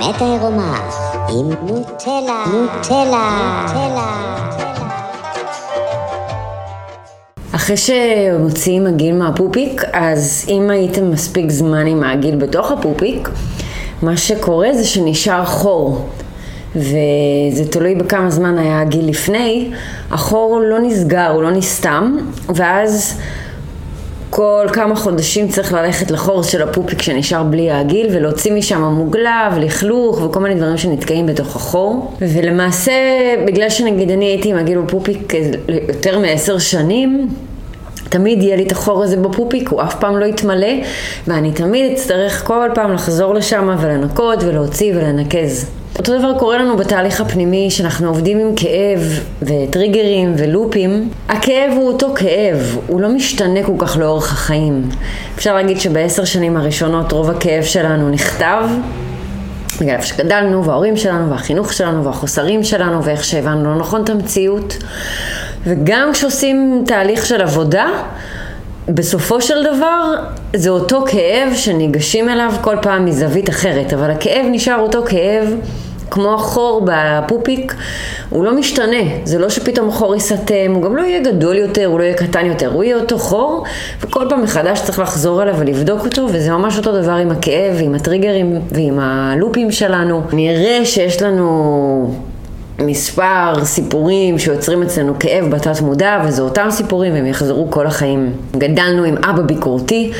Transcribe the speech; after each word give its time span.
האמת 0.00 0.22
העירומה 0.22 0.78
עם 1.28 1.50
נוטלה, 1.62 2.44
נוטלה, 2.52 3.62
נוטלה. 3.64 4.36
אחרי 7.54 7.76
שמוציאים 7.76 8.84
מגעיל 8.84 9.14
מהפופיק, 9.14 9.82
אז 9.92 10.44
אם 10.48 10.70
הייתם 10.70 11.10
מספיק 11.10 11.50
זמן 11.50 11.86
עם 11.86 12.02
העגיל 12.02 12.36
בתוך 12.36 12.72
הפופיק, 12.72 13.28
מה 14.02 14.16
שקורה 14.16 14.68
זה 14.72 14.84
שנשאר 14.84 15.44
חור. 15.44 16.08
וזה 16.76 17.70
תלוי 17.70 17.94
בכמה 17.94 18.30
זמן 18.30 18.58
היה 18.58 18.80
הגיל 18.80 19.08
לפני, 19.08 19.70
החור 20.10 20.60
לא 20.64 20.78
נסגר, 20.78 21.30
הוא 21.30 21.42
לא 21.42 21.50
נסתם, 21.50 22.16
ואז 22.54 23.18
כל 24.36 24.66
כמה 24.72 24.96
חודשים 24.96 25.48
צריך 25.48 25.72
ללכת 25.72 26.10
לחור 26.10 26.42
של 26.42 26.62
הפופיק 26.62 27.02
שנשאר 27.02 27.42
בלי 27.42 27.70
העגיל 27.70 28.06
ולהוציא 28.12 28.52
משם 28.52 28.82
מוגלה 28.82 29.50
ולכלוך 29.56 30.22
וכל 30.22 30.40
מיני 30.40 30.54
דברים 30.54 30.76
שנתקעים 30.76 31.26
בתוך 31.26 31.56
החור. 31.56 32.12
ולמעשה, 32.20 32.92
בגלל 33.46 33.70
שנגיד 33.70 34.10
אני 34.10 34.24
הייתי 34.24 34.50
עם 34.50 34.56
עגיל 34.56 34.78
בפופיק 34.78 35.32
יותר 35.88 36.18
מעשר 36.18 36.58
שנים, 36.58 37.28
תמיד 38.08 38.42
יהיה 38.42 38.56
לי 38.56 38.62
את 38.62 38.72
החור 38.72 39.04
הזה 39.04 39.16
בפופיק, 39.16 39.68
הוא 39.68 39.82
אף 39.82 39.94
פעם 40.00 40.16
לא 40.16 40.24
יתמלא, 40.24 40.72
ואני 41.26 41.52
תמיד 41.52 41.92
אצטרך 41.92 42.46
כל 42.46 42.68
פעם 42.74 42.92
לחזור 42.92 43.34
לשם 43.34 43.76
ולנקות 43.80 44.42
ולהוציא 44.42 44.92
ולנקז. 44.94 45.70
אותו 45.98 46.18
דבר 46.18 46.38
קורה 46.38 46.58
לנו 46.58 46.76
בתהליך 46.76 47.20
הפנימי, 47.20 47.70
שאנחנו 47.70 48.08
עובדים 48.08 48.38
עם 48.38 48.52
כאב 48.56 49.20
וטריגרים 49.42 50.34
ולופים. 50.38 51.10
הכאב 51.28 51.72
הוא 51.76 51.88
אותו 51.88 52.14
כאב, 52.14 52.78
הוא 52.86 53.00
לא 53.00 53.08
משתנה 53.08 53.62
כל 53.62 53.72
כך 53.78 53.96
לאורך 53.96 54.32
החיים. 54.32 54.88
אפשר 55.36 55.54
להגיד 55.54 55.80
שבעשר 55.80 56.24
שנים 56.24 56.56
הראשונות 56.56 57.12
רוב 57.12 57.30
הכאב 57.30 57.64
שלנו 57.64 58.10
נכתב, 58.10 58.64
בגלל 59.80 59.94
איפה 59.94 60.06
שגדלנו, 60.06 60.64
וההורים 60.64 60.96
שלנו, 60.96 61.30
והחינוך 61.30 61.72
שלנו, 61.72 62.04
והחוסרים 62.04 62.64
שלנו, 62.64 63.04
ואיך 63.04 63.24
שהבנו 63.24 63.64
לא 63.64 63.76
נכון 63.76 64.04
את 64.04 64.10
המציאות. 64.10 64.76
וגם 65.64 66.10
כשעושים 66.12 66.84
תהליך 66.86 67.26
של 67.26 67.42
עבודה, 67.42 67.86
בסופו 68.88 69.40
של 69.40 69.64
דבר 69.64 70.14
זה 70.56 70.70
אותו 70.70 71.04
כאב 71.06 71.54
שניגשים 71.54 72.28
אליו 72.28 72.52
כל 72.60 72.76
פעם 72.82 73.04
מזווית 73.04 73.50
אחרת, 73.50 73.92
אבל 73.92 74.10
הכאב 74.10 74.46
נשאר 74.50 74.78
אותו 74.78 75.04
כאב 75.06 75.48
כמו 76.10 76.34
החור 76.34 76.86
בפופיק, 76.86 77.74
הוא 78.30 78.44
לא 78.44 78.54
משתנה. 78.58 79.02
זה 79.24 79.38
לא 79.38 79.48
שפתאום 79.48 79.88
החור 79.88 80.14
ייסתם, 80.14 80.72
הוא 80.74 80.82
גם 80.82 80.96
לא 80.96 81.02
יהיה 81.02 81.20
גדול 81.20 81.56
יותר, 81.56 81.86
הוא 81.86 81.98
לא 81.98 82.04
יהיה 82.04 82.14
קטן 82.14 82.46
יותר, 82.46 82.72
הוא 82.72 82.84
יהיה 82.84 82.96
אותו 82.96 83.18
חור, 83.18 83.64
וכל 84.00 84.26
פעם 84.28 84.42
מחדש 84.42 84.80
צריך 84.80 84.98
לחזור 84.98 85.42
אליו 85.42 85.54
ולבדוק 85.58 86.04
אותו, 86.04 86.26
וזה 86.32 86.50
ממש 86.50 86.78
אותו 86.78 87.02
דבר 87.02 87.12
עם 87.12 87.30
הכאב, 87.30 87.76
עם 87.80 87.94
הטריגרים 87.94 88.60
ועם 88.72 88.98
הלופים 88.98 89.72
שלנו. 89.72 90.22
נראה 90.32 90.84
שיש 90.84 91.22
לנו... 91.22 92.35
מספר 92.78 93.64
סיפורים 93.64 94.38
שיוצרים 94.38 94.82
אצלנו 94.82 95.18
כאב 95.18 95.50
בתת 95.50 95.80
מודע, 95.80 96.22
וזה 96.24 96.42
אותם 96.42 96.66
סיפורים 96.70 97.12
והם 97.12 97.26
יחזרו 97.26 97.70
כל 97.70 97.86
החיים. 97.86 98.32
גדלנו 98.56 99.04
עם 99.04 99.16
אבא 99.16 99.42
ביקורתי, 99.42 100.12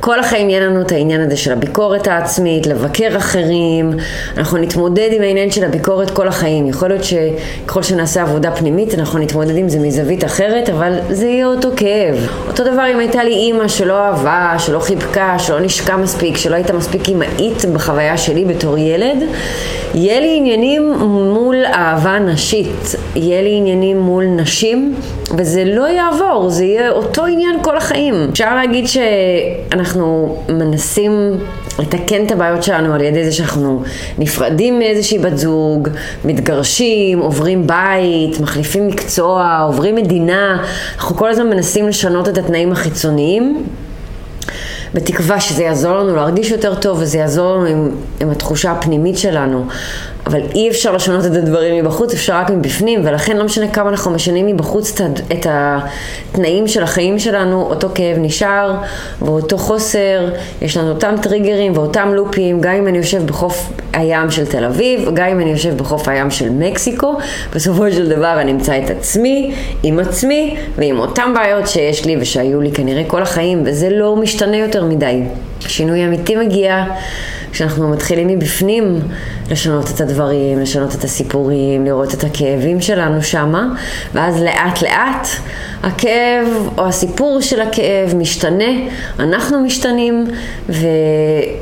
כל 0.00 0.20
החיים 0.20 0.50
יהיה 0.50 0.60
לנו 0.60 0.80
את 0.80 0.92
העניין 0.92 1.20
הזה 1.20 1.36
של 1.36 1.52
הביקורת 1.52 2.06
העצמית, 2.06 2.66
לבקר 2.66 3.16
אחרים, 3.16 3.90
אנחנו 4.36 4.58
נתמודד 4.58 5.08
עם 5.12 5.22
העניין 5.22 5.50
של 5.50 5.64
הביקורת 5.64 6.10
כל 6.10 6.28
החיים. 6.28 6.66
יכול 6.66 6.88
להיות 6.88 7.04
שככל 7.04 7.82
שנעשה 7.82 8.22
עבודה 8.22 8.50
פנימית 8.50 8.94
אנחנו 8.94 9.18
נתמודד 9.18 9.56
עם 9.56 9.68
זה 9.68 9.78
מזווית 9.78 10.24
אחרת, 10.24 10.70
אבל 10.70 10.92
זה 11.10 11.26
יהיה 11.26 11.46
אותו 11.46 11.68
כאב. 11.76 12.28
אותו 12.48 12.64
דבר 12.64 12.84
אם 12.92 12.98
הייתה 12.98 13.24
לי 13.24 13.32
אימא 13.32 13.68
שלא 13.68 13.98
אהבה, 13.98 14.54
שלא 14.58 14.78
חיבקה, 14.78 15.38
שלא 15.38 15.60
נשקה 15.60 15.96
מספיק, 15.96 16.36
שלא 16.36 16.54
הייתה 16.54 16.72
מספיק 16.72 17.08
אימהית 17.08 17.64
בחוויה 17.64 18.16
שלי 18.16 18.44
בתור 18.44 18.78
ילד, 18.78 19.16
יהיה 19.94 20.20
לי 20.20 20.36
עניינים 20.36 20.92
אהבה 21.66 22.18
נשית, 22.18 22.94
יהיה 23.16 23.42
לי 23.42 23.56
עניינים 23.56 24.00
מול 24.00 24.24
נשים, 24.24 24.94
וזה 25.38 25.64
לא 25.64 25.88
יעבור, 25.88 26.50
זה 26.50 26.64
יהיה 26.64 26.90
אותו 26.90 27.24
עניין 27.24 27.62
כל 27.62 27.76
החיים. 27.76 28.14
אפשר 28.32 28.54
להגיד 28.54 28.84
שאנחנו 28.86 30.36
מנסים 30.48 31.30
לתקן 31.78 32.26
את 32.26 32.32
הבעיות 32.32 32.62
שלנו 32.62 32.94
על 32.94 33.00
ידי 33.00 33.24
זה 33.24 33.32
שאנחנו 33.32 33.82
נפרדים 34.18 34.78
מאיזושהי 34.78 35.18
בת 35.18 35.38
זוג, 35.38 35.88
מתגרשים, 36.24 37.18
עוברים 37.18 37.66
בית, 37.66 38.40
מחליפים 38.40 38.86
מקצוע, 38.86 39.60
עוברים 39.66 39.94
מדינה, 39.94 40.64
אנחנו 40.96 41.16
כל 41.16 41.30
הזמן 41.30 41.50
מנסים 41.50 41.88
לשנות 41.88 42.28
את 42.28 42.38
התנאים 42.38 42.72
החיצוניים. 42.72 43.64
בתקווה 44.94 45.40
שזה 45.40 45.62
יעזור 45.62 45.96
לנו 45.96 46.16
להרגיש 46.16 46.50
יותר 46.50 46.74
טוב 46.74 46.98
וזה 47.00 47.18
יעזור 47.18 47.56
לנו 47.56 47.66
עם, 47.66 47.90
עם 48.20 48.30
התחושה 48.30 48.72
הפנימית 48.72 49.18
שלנו. 49.18 49.66
אבל 50.26 50.40
אי 50.54 50.70
אפשר 50.70 50.92
לשנות 50.92 51.26
את 51.26 51.34
הדברים 51.34 51.84
מבחוץ, 51.84 52.14
אפשר 52.14 52.34
רק 52.34 52.50
מבפנים, 52.50 53.00
ולכן 53.04 53.36
לא 53.36 53.44
משנה 53.44 53.68
כמה 53.68 53.90
אנחנו 53.90 54.10
משנים 54.10 54.46
מבחוץ 54.46 55.00
את 55.32 55.46
התנאים 55.50 56.68
של 56.68 56.82
החיים 56.82 57.18
שלנו, 57.18 57.62
אותו 57.62 57.88
כאב 57.94 58.16
נשאר, 58.18 58.74
ואותו 59.22 59.58
חוסר, 59.58 60.28
יש 60.62 60.76
לנו 60.76 60.88
אותם 60.88 61.14
טריגרים 61.22 61.72
ואותם 61.76 62.08
לופים, 62.14 62.60
גם 62.60 62.74
אם 62.74 62.88
אני 62.88 62.98
יושב 62.98 63.26
בחוף 63.26 63.72
הים 63.92 64.30
של 64.30 64.46
תל 64.46 64.64
אביב, 64.64 65.10
גם 65.14 65.26
אם 65.26 65.40
אני 65.40 65.50
יושב 65.50 65.76
בחוף 65.76 66.08
הים 66.08 66.30
של 66.30 66.50
מקסיקו, 66.50 67.14
בסופו 67.54 67.92
של 67.92 68.08
דבר 68.08 68.40
אני 68.40 68.52
אמצא 68.52 68.78
את 68.84 68.90
עצמי, 68.90 69.54
עם 69.82 69.98
עצמי, 69.98 70.56
ועם 70.76 70.98
אותם 70.98 71.32
בעיות 71.34 71.68
שיש 71.68 72.04
לי 72.04 72.16
ושהיו 72.20 72.60
לי 72.60 72.72
כנראה 72.72 73.02
כל 73.06 73.22
החיים, 73.22 73.62
וזה 73.66 73.90
לא 73.90 74.16
משתנה 74.16 74.56
יותר 74.56 74.84
מדי. 74.84 75.22
שינוי 75.60 76.04
אמיתי 76.04 76.36
מגיע 76.36 76.84
כשאנחנו 77.52 77.88
מתחילים 77.88 78.28
מבפנים 78.28 79.00
לשנות 79.50 79.90
את 79.94 80.00
הדברים, 80.00 80.60
לשנות 80.60 80.94
את 80.94 81.04
הסיפורים, 81.04 81.84
לראות 81.84 82.14
את 82.14 82.24
הכאבים 82.24 82.80
שלנו 82.80 83.22
שמה, 83.22 83.68
ואז 84.14 84.42
לאט 84.42 84.82
לאט 84.82 85.26
הכאב 85.82 86.68
או 86.78 86.86
הסיפור 86.86 87.40
של 87.40 87.60
הכאב 87.60 88.14
משתנה, 88.16 88.72
אנחנו 89.18 89.60
משתנים, 89.60 90.26
ו... 90.68 90.86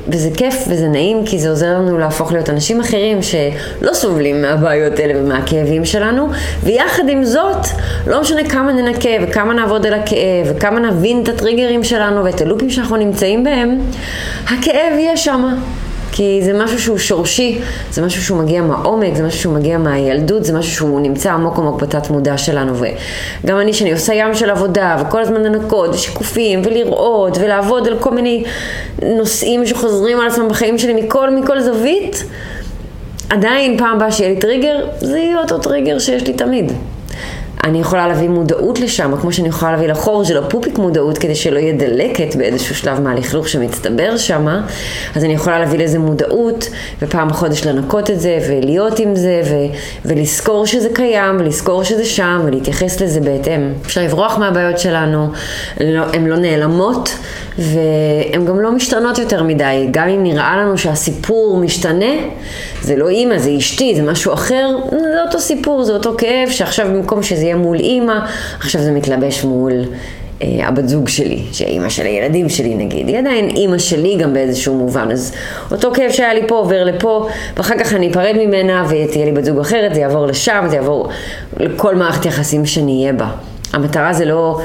וזה 0.09 0.31
כיף 0.37 0.55
וזה 0.69 0.89
נעים 0.89 1.27
כי 1.27 1.39
זה 1.39 1.51
עוזר 1.51 1.79
לנו 1.79 1.99
להפוך 1.99 2.33
להיות 2.33 2.51
אנשים 2.51 2.81
אחרים 2.81 3.19
שלא 3.23 3.95
סובלים 3.95 4.43
מהבעיות 4.43 4.99
האלה 4.99 5.21
ומהכאבים 5.21 5.85
שלנו, 5.85 6.29
ויחד 6.63 7.09
עם 7.09 7.25
זאת, 7.25 7.67
לא 8.07 8.21
משנה 8.21 8.49
כמה 8.49 8.73
ננקה 8.73 9.09
וכמה 9.23 9.55
נעבוד 9.55 9.87
על 9.87 9.95
הכאב 9.95 10.47
וכמה 10.47 10.81
נבין 10.81 11.23
את 11.23 11.29
הטריגרים 11.29 11.85
שלנו 11.85 12.25
ואת 12.25 12.41
הלופים 12.41 12.71
שאנחנו 12.71 12.97
נמצאים 12.97 13.45
בהם, 13.45 13.79
הכאב 14.47 14.93
יהיה 14.99 15.17
שמה. 15.17 15.55
כי 16.13 16.41
זה 16.43 16.53
משהו 16.53 16.79
שהוא 16.79 16.99
שורשי, 16.99 17.59
זה 17.91 18.03
משהו 18.03 18.23
שהוא 18.23 18.39
מגיע 18.39 18.63
מהעומק, 18.63 19.15
זה 19.15 19.23
משהו 19.23 19.41
שהוא 19.41 19.55
מגיע 19.55 19.79
מהילדות, 19.79 20.45
זה 20.45 20.53
משהו 20.59 20.73
שהוא 20.73 21.01
נמצא 21.01 21.33
עמוק 21.33 21.59
עמוק 21.59 21.83
בתת 21.83 22.11
מודע 22.11 22.39
שלנו. 22.39 22.73
וגם 23.45 23.61
אני, 23.61 23.73
שאני 23.73 23.93
עושה 23.93 24.15
ים 24.15 24.35
של 24.35 24.51
עבודה, 24.51 24.97
וכל 25.01 25.21
הזמן 25.21 25.43
לנקות, 25.43 25.95
ושיקופים, 25.95 26.63
ולראות, 26.65 27.39
ולעבוד 27.41 27.89
על 27.89 27.99
כל 27.99 28.11
מיני 28.11 28.45
נושאים 29.03 29.67
שחוזרים 29.67 30.21
על 30.21 30.27
עצמם 30.27 30.49
בחיים 30.49 30.79
שלי 30.79 30.95
מכל, 30.95 31.31
מכל 31.31 31.61
זווית, 31.61 32.25
עדיין 33.31 33.79
פעם 33.79 33.97
הבאה 33.97 34.13
שיהיה 34.13 34.31
לי 34.31 34.37
טריגר, 34.37 34.87
זה 34.99 35.19
יהיה 35.19 35.39
אותו 35.39 35.59
טריגר 35.59 35.99
שיש 35.99 36.27
לי 36.27 36.33
תמיד. 36.33 36.73
אני 37.65 37.81
יכולה 37.81 38.09
להביא 38.09 38.29
מודעות 38.29 38.81
לשם, 38.81 39.15
כמו 39.21 39.33
שאני 39.33 39.49
יכולה 39.49 39.73
להביא 39.73 39.89
לחור 39.89 40.25
של 40.25 40.39
הפופיק 40.39 40.79
מודעות 40.79 41.19
כדי 41.19 41.35
שלא 41.35 41.59
יהיה 41.59 41.73
דלקת 41.73 42.37
באיזשהו 42.37 42.75
שלב 42.75 43.01
מהלכלוך 43.01 43.49
שמצטבר 43.49 44.17
שם, 44.17 44.47
אז 45.17 45.25
אני 45.25 45.33
יכולה 45.33 45.59
להביא 45.59 45.79
לזה 45.79 45.99
מודעות, 45.99 46.69
ופעם 47.03 47.29
בחודש 47.29 47.67
לנקות 47.67 48.11
את 48.11 48.21
זה, 48.21 48.39
ולהיות 48.49 48.99
עם 48.99 49.17
זה, 49.17 49.43
ו- 49.45 49.77
ולזכור 50.05 50.67
שזה 50.67 50.89
קיים, 50.95 51.37
ולזכור 51.41 51.85
שזה 51.85 52.05
שם, 52.05 52.41
ולהתייחס 52.45 53.01
לזה 53.01 53.21
בהתאם. 53.21 53.73
אפשר 53.87 54.03
לברוח 54.03 54.39
מהבעיות 54.39 54.79
שלנו, 54.79 55.29
לא, 55.81 56.05
הן 56.13 56.27
לא 56.27 56.37
נעלמות, 56.37 57.11
והן 57.59 58.45
גם 58.47 58.61
לא 58.61 58.73
משתנות 58.73 59.19
יותר 59.19 59.43
מדי. 59.43 59.89
גם 59.91 60.09
אם 60.09 60.23
נראה 60.23 60.57
לנו 60.57 60.79
שהסיפור 60.79 61.57
משתנה, 61.57 62.15
זה 62.83 62.97
לא 62.97 63.09
אימא, 63.09 63.39
זה 63.39 63.51
אשתי, 63.59 63.95
זה 63.97 64.03
משהו 64.03 64.33
אחר, 64.33 64.77
זה 64.91 65.23
אותו 65.27 65.41
סיפור, 65.41 65.83
זה 65.83 65.93
אותו 65.93 66.15
כאב, 66.19 66.51
שעכשיו 66.51 66.87
במקום 66.87 67.23
שזה 67.23 67.45
יהיה 67.45 67.57
מול 67.57 67.79
אימא, 67.79 68.19
עכשיו 68.59 68.83
זה 68.83 68.91
מתלבש 68.91 69.45
מול 69.45 69.73
אה, 70.43 70.69
הבת 70.69 70.89
זוג 70.89 71.09
שלי, 71.09 71.43
שהיא 71.53 71.69
אימא 71.69 71.89
של 71.89 72.07
הילדים 72.07 72.49
שלי 72.49 72.75
נגיד, 72.75 73.09
היא 73.09 73.19
עדיין 73.19 73.49
אימא 73.49 73.79
שלי 73.79 74.17
גם 74.17 74.33
באיזשהו 74.33 74.75
מובן, 74.75 75.09
אז 75.11 75.33
אותו 75.71 75.93
כאב 75.95 76.11
שהיה 76.11 76.35
לי 76.35 76.49
פה 76.49 76.55
עובר 76.55 76.85
לפה, 76.85 77.29
ואחר 77.57 77.79
כך 77.79 77.95
אני 77.95 78.11
אפרד 78.11 78.35
ממנה 78.37 78.85
ותהיה 78.89 79.25
לי 79.25 79.33
בת 79.33 79.45
זוג 79.45 79.59
אחרת, 79.59 79.95
זה 79.95 80.01
יעבור 80.01 80.27
לשם, 80.27 80.65
זה 80.69 80.77
יעבור 80.77 81.09
לכל 81.61 81.97
מערכת 81.97 82.27
יחסים 82.27 82.67
שאני 82.67 83.01
אהיה 83.01 83.13
בה. 83.13 83.29
המטרה 83.73 84.13
זה 84.13 84.25
לא... 84.25 84.61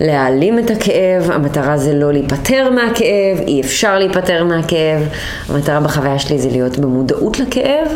להעלים 0.00 0.58
את 0.58 0.70
הכאב, 0.70 1.30
המטרה 1.30 1.76
זה 1.76 1.94
לא 1.94 2.12
להיפטר 2.12 2.70
מהכאב, 2.70 3.38
אי 3.46 3.60
אפשר 3.60 3.98
להיפטר 3.98 4.44
מהכאב, 4.44 5.08
המטרה 5.48 5.80
בחוויה 5.80 6.18
שלי 6.18 6.38
זה 6.38 6.50
להיות 6.50 6.78
במודעות 6.78 7.40
לכאב, 7.40 7.88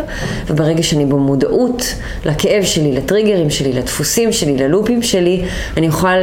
וברגע 0.46 0.82
שאני 0.82 1.06
במודעות 1.06 1.94
לכאב 2.24 2.64
שלי, 2.64 2.92
לטריגרים 2.92 3.50
שלי, 3.50 3.72
לדפוסים 3.72 4.32
שלי, 4.32 4.56
ללופים 4.56 5.02
שלי, 5.02 5.42
אני 5.76 5.88
אוכל 5.88 6.16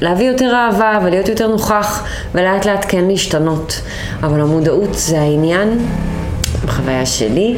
להביא 0.00 0.26
יותר 0.26 0.52
אהבה 0.54 0.98
ולהיות 1.04 1.28
יותר 1.28 1.48
נוכח 1.48 2.04
ולאט 2.34 2.66
לאט 2.66 2.84
כן 2.88 3.04
להשתנות. 3.04 3.80
אבל 4.22 4.40
המודעות 4.40 4.94
זה 4.94 5.20
העניין. 5.20 5.78
בחוויה 6.64 7.06
שלי, 7.06 7.56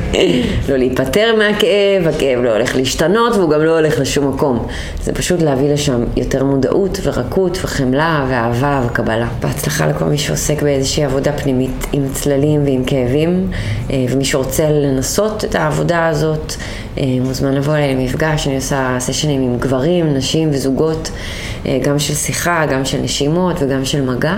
לא 0.68 0.76
להיפטר 0.76 1.34
מהכאב, 1.38 2.06
הכאב 2.08 2.40
לא 2.42 2.52
הולך 2.52 2.76
להשתנות 2.76 3.36
והוא 3.36 3.50
גם 3.50 3.60
לא 3.60 3.78
הולך 3.78 3.98
לשום 3.98 4.28
מקום. 4.28 4.66
זה 5.02 5.12
פשוט 5.12 5.42
להביא 5.42 5.72
לשם 5.72 6.04
יותר 6.16 6.44
מודעות 6.44 6.98
ורקות 7.02 7.58
וחמלה 7.62 8.26
ואהבה 8.30 8.82
וקבלה. 8.86 9.28
בהצלחה 9.40 9.86
לכל 9.86 10.04
מי 10.04 10.18
שעוסק 10.18 10.62
באיזושהי 10.62 11.04
עבודה 11.04 11.32
פנימית 11.32 11.86
עם 11.92 12.08
צללים 12.12 12.64
ועם 12.64 12.84
כאבים, 12.84 13.50
אה, 13.90 14.04
ומי 14.10 14.24
שרוצה 14.24 14.70
לנסות 14.70 15.44
את 15.44 15.54
העבודה 15.54 16.08
הזאת, 16.08 16.54
אה, 16.98 17.04
מוזמן 17.20 17.54
לבוא 17.54 17.74
אליי 17.74 17.94
למפגש, 17.94 18.46
אני 18.46 18.56
עושה 18.56 18.96
סשנים 18.98 19.42
עם 19.42 19.58
גברים, 19.58 20.14
נשים 20.14 20.48
וזוגות, 20.52 21.10
אה, 21.66 21.78
גם 21.82 21.98
של 21.98 22.14
שיחה, 22.14 22.66
גם 22.66 22.84
של 22.84 22.98
נשימות 22.98 23.56
וגם 23.60 23.84
של 23.84 24.02
מגע, 24.02 24.36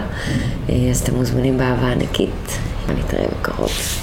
אז 0.90 1.00
אתם 1.00 1.14
מוזמנים 1.14 1.58
באהבה 1.58 1.86
ענקית, 1.86 2.58
Let 2.88 2.96
me 2.96 3.02
think. 3.02 3.46
Hold. 3.46 4.01